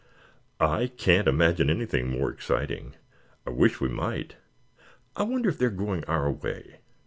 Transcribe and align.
"I 0.59 0.87
can't 0.87 1.27
imagine 1.27 1.69
anything 1.69 2.09
more 2.09 2.31
exciting. 2.31 2.95
I 3.45 3.51
wish 3.51 3.79
we 3.79 3.87
might. 3.87 4.35
I 5.15 5.21
wonder 5.21 5.47
if 5.49 5.59
they 5.59 5.67
are 5.67 5.69
going 5.69 6.03
our 6.05 6.31
way?" 6.31 6.79